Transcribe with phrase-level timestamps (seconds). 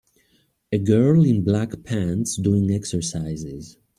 [0.71, 3.77] A girl in black pants doing exercises.